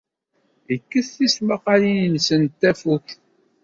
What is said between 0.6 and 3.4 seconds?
Yekkes tismaqqalin-nnes n tafukt.